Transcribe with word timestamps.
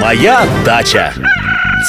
Моя 0.00 0.46
дача. 0.64 1.12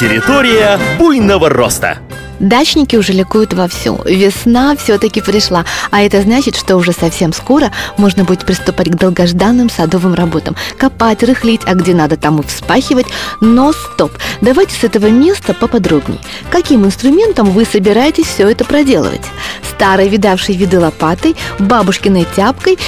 Территория 0.00 0.80
буйного 0.98 1.48
роста. 1.48 1.98
Дачники 2.40 2.96
уже 2.96 3.12
ликуют 3.12 3.52
вовсю. 3.52 4.00
Весна 4.04 4.74
все-таки 4.74 5.20
пришла, 5.20 5.64
а 5.90 6.02
это 6.02 6.20
значит, 6.22 6.56
что 6.56 6.76
уже 6.76 6.92
совсем 6.92 7.32
скоро 7.32 7.70
можно 7.98 8.24
будет 8.24 8.44
приступать 8.44 8.88
к 8.90 8.96
долгожданным 8.96 9.70
садовым 9.70 10.14
работам. 10.14 10.56
Копать, 10.76 11.22
рыхлить, 11.22 11.60
а 11.66 11.74
где 11.74 11.94
надо, 11.94 12.16
там 12.16 12.40
и 12.40 12.42
вспахивать. 12.46 13.06
Но 13.40 13.72
стоп! 13.72 14.10
Давайте 14.40 14.74
с 14.74 14.82
этого 14.82 15.06
места 15.06 15.54
поподробнее. 15.54 16.20
Каким 16.50 16.84
инструментом 16.86 17.50
вы 17.50 17.64
собираетесь 17.64 18.26
все 18.26 18.48
это 18.48 18.64
проделывать? 18.64 19.26
Старой 19.70 20.08
видавшей 20.08 20.56
виды 20.56 20.80
лопатой, 20.80 21.36
бабушкиной 21.58 22.26
тяпкой 22.34 22.78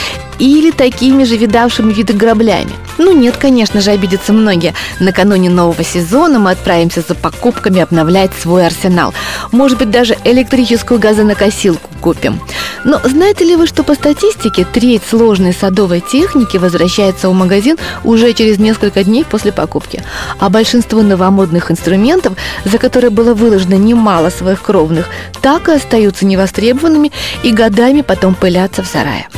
или 0.43 0.72
такими 0.72 1.22
же 1.22 1.36
видавшими 1.36 1.93
виды 1.93 2.14
граблями? 2.14 2.72
Ну 2.98 3.12
нет, 3.12 3.36
конечно 3.36 3.80
же, 3.80 3.92
обидятся 3.92 4.32
многие. 4.32 4.74
Накануне 4.98 5.48
нового 5.48 5.84
сезона 5.84 6.41
мы 6.41 6.50
отправимся 6.50 7.00
за 7.06 7.14
покупками 7.14 7.80
обновлять 7.80 8.33
свой 8.34 8.66
арсенал. 8.66 9.14
Может 9.52 9.78
быть, 9.78 9.91
даже 9.91 10.16
электрическую 10.24 10.98
газонокосилку 10.98 11.88
купим. 12.00 12.41
Но 12.83 13.00
знаете 13.05 13.45
ли 13.45 13.55
вы, 13.55 13.69
что 13.69 13.84
по 13.84 13.95
статистике 13.95 14.64
треть 14.64 15.02
сложной 15.09 15.52
садовой 15.52 16.00
техники 16.00 16.56
возвращается 16.56 17.28
в 17.28 17.34
магазин 17.34 17.77
уже 18.02 18.33
через 18.33 18.59
несколько 18.59 19.05
дней 19.05 19.24
после 19.24 19.52
покупки? 19.52 20.02
А 20.41 20.50
большинство 20.50 21.02
новомодных 21.02 21.70
инструментов, 21.70 22.34
за 22.64 22.78
которые 22.78 23.11
было 23.11 23.34
выложено 23.34 23.74
немало 23.74 24.30
своих 24.30 24.61
кровных, 24.61 25.09
так 25.41 25.69
и 25.69 25.72
остаются 25.72 26.27
невостребованными 26.27 27.12
и 27.45 27.52
годами 27.52 28.00
потом 28.00 28.34
пылятся 28.34 28.83
в 28.83 28.88
сарае. 28.88 29.28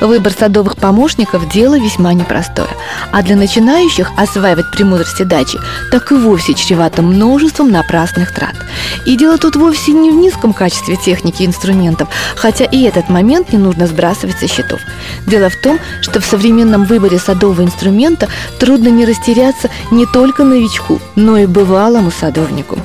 Выбор 0.00 0.32
садовых 0.32 0.76
помощников– 0.76 1.48
дело 1.52 1.78
весьма 1.78 2.12
непростое. 2.12 2.68
А 3.12 3.22
для 3.22 3.36
начинающих 3.36 4.10
осваивать 4.16 4.70
премудрости 4.70 5.22
дачи 5.22 5.58
так 5.90 6.10
и 6.12 6.14
вовсе 6.14 6.54
чревато 6.54 7.02
множеством 7.02 7.70
напрасных 7.70 8.32
трат. 8.34 8.54
И 9.06 9.16
дело 9.16 9.38
тут 9.38 9.56
вовсе 9.56 9.92
не 9.92 10.10
в 10.10 10.14
низком 10.14 10.52
качестве 10.52 10.96
техники 10.96 11.42
и 11.42 11.46
инструментов, 11.46 12.08
хотя 12.36 12.64
и 12.64 12.82
этот 12.82 13.08
момент 13.08 13.52
не 13.52 13.58
нужно 13.58 13.86
сбрасывать 13.86 14.38
со 14.38 14.48
счетов. 14.48 14.80
Дело 15.26 15.50
в 15.50 15.56
том, 15.56 15.78
что 16.00 16.20
в 16.20 16.24
современном 16.24 16.84
выборе 16.84 17.18
садового 17.18 17.62
инструмента 17.62 18.28
трудно 18.58 18.88
не 18.88 19.04
растеряться 19.04 19.70
не 19.90 20.06
только 20.06 20.44
новичку, 20.44 21.00
но 21.16 21.38
и 21.38 21.46
бывалому 21.46 22.10
садовнику. 22.10 22.78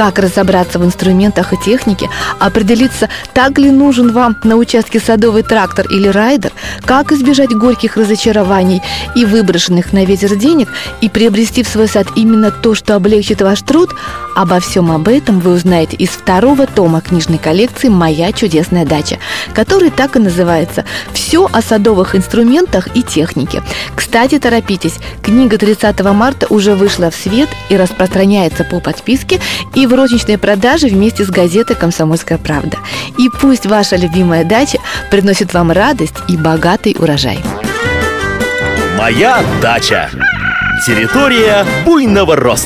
Как 0.00 0.18
разобраться 0.18 0.78
в 0.78 0.84
инструментах 0.86 1.52
и 1.52 1.58
технике, 1.58 2.08
определиться, 2.38 3.10
так 3.34 3.58
ли 3.58 3.70
нужен 3.70 4.12
вам 4.12 4.34
на 4.44 4.56
участке 4.56 4.98
садовый 4.98 5.42
трактор 5.42 5.86
или 5.90 6.08
райдер, 6.08 6.52
как 6.86 7.12
избежать 7.12 7.50
горьких 7.50 7.98
разочарований 7.98 8.80
и 9.14 9.26
выброшенных 9.26 9.92
на 9.92 10.06
ветер 10.06 10.36
денег 10.36 10.70
и 11.02 11.10
приобрести 11.10 11.62
в 11.62 11.68
свой 11.68 11.86
сад 11.86 12.06
именно 12.16 12.50
то, 12.50 12.74
что 12.74 12.94
облегчит 12.94 13.42
ваш 13.42 13.60
труд, 13.60 13.90
обо 14.34 14.58
всем 14.60 14.90
об 14.90 15.06
этом 15.06 15.38
вы 15.38 15.52
узнаете 15.52 15.96
из 15.96 16.08
второго 16.08 16.66
тома 16.66 17.02
книжной 17.02 17.36
коллекции 17.36 17.88
«Моя 17.88 18.32
чудесная 18.32 18.86
дача», 18.86 19.18
который 19.52 19.90
так 19.90 20.16
и 20.16 20.18
называется 20.18 20.86
«Все 21.12 21.46
о 21.52 21.60
садовых 21.60 22.16
инструментах 22.16 22.88
и 22.96 23.02
технике». 23.02 23.62
Кстати, 23.94 24.38
торопитесь, 24.38 24.94
книга 25.22 25.58
30 25.58 26.00
марта 26.14 26.46
уже 26.48 26.74
вышла 26.74 27.10
в 27.10 27.14
свет 27.14 27.50
и 27.68 27.76
распространяется 27.76 28.64
по 28.64 28.80
подписке 28.80 29.40
и 29.74 29.89
в 29.90 29.94
розничной 29.94 30.38
продаже 30.38 30.86
вместе 30.86 31.24
с 31.24 31.30
газетой 31.30 31.74
«Комсомольская 31.74 32.38
правда». 32.38 32.78
И 33.18 33.28
пусть 33.28 33.66
ваша 33.66 33.96
любимая 33.96 34.44
дача 34.44 34.78
приносит 35.10 35.52
вам 35.52 35.72
радость 35.72 36.14
и 36.28 36.36
богатый 36.36 36.94
урожай. 36.98 37.40
Моя 38.96 39.42
дача. 39.60 40.08
Территория 40.86 41.66
буйного 41.84 42.36
роста. 42.36 42.50